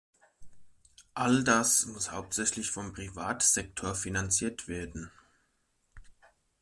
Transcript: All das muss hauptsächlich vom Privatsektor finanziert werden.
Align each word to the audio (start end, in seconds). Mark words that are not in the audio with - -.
All 1.13 1.43
das 1.43 1.85
muss 1.85 2.09
hauptsächlich 2.11 2.71
vom 2.71 2.91
Privatsektor 2.91 3.93
finanziert 3.93 4.67
werden. 4.67 5.11